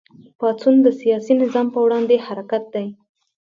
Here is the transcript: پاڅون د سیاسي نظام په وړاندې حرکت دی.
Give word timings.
پاڅون 0.39 0.75
د 0.83 0.87
سیاسي 1.01 1.33
نظام 1.41 1.67
په 1.75 1.79
وړاندې 1.85 2.23
حرکت 2.27 2.63
دی. 2.75 2.87